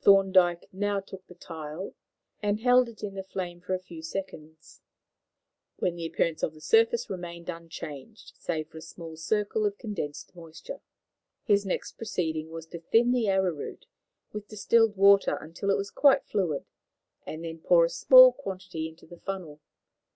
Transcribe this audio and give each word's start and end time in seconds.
Thorndyke 0.00 0.68
now 0.72 1.00
took 1.00 1.26
the 1.26 1.34
tile, 1.34 1.96
and 2.40 2.60
held 2.60 2.88
it 2.88 3.02
in 3.02 3.14
the 3.14 3.24
flame 3.24 3.60
for 3.60 3.74
a 3.74 3.80
few 3.82 4.00
seconds, 4.00 4.80
when 5.78 5.96
the 5.96 6.06
appearance 6.06 6.44
of 6.44 6.54
the 6.54 6.60
surface 6.60 7.10
remained 7.10 7.48
unchanged 7.48 8.34
save 8.36 8.68
for 8.68 8.78
a 8.78 8.80
small 8.80 9.16
circle 9.16 9.66
of 9.66 9.76
condensed 9.76 10.36
moisture. 10.36 10.82
His 11.42 11.66
next 11.66 11.94
proceeding 11.96 12.50
was 12.52 12.66
to 12.66 12.78
thin 12.80 13.10
the 13.10 13.26
arrowroot 13.26 13.86
with 14.32 14.46
distilled 14.46 14.96
water 14.96 15.34
until 15.34 15.70
it 15.72 15.76
was 15.76 15.90
quite 15.90 16.24
fluid, 16.26 16.64
and 17.26 17.44
then 17.44 17.58
pour 17.58 17.84
a 17.84 17.90
small 17.90 18.30
quantity 18.32 18.86
into 18.88 19.04
the 19.04 19.18
funnel. 19.18 19.60